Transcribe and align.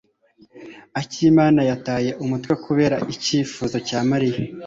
Akimana 1.01 1.61
yataye 1.69 2.11
umutwe 2.23 2.53
kubera 2.65 2.97
icyifuzo 3.13 3.77
cya 3.87 3.99
Mariya. 4.09 4.39